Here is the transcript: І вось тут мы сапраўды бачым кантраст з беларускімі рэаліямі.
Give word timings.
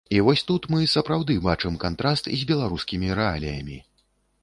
І 0.17 0.19
вось 0.27 0.43
тут 0.51 0.65
мы 0.75 0.79
сапраўды 0.93 1.35
бачым 1.49 1.77
кантраст 1.85 2.33
з 2.39 2.51
беларускімі 2.55 3.15
рэаліямі. 3.21 3.83